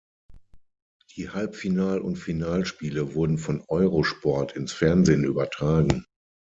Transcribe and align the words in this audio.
Die 1.15 1.29
Halbfinal- 1.29 1.99
und 2.01 2.15
Finalspiele 2.15 3.13
wurden 3.13 3.37
von 3.37 3.63
Eurosport 3.67 4.51
ins 4.55 4.73
Fernsehen 4.73 5.23
übertragen. 5.25 6.07